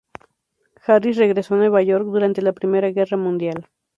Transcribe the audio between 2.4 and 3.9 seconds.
la Primera Guerra Mundial.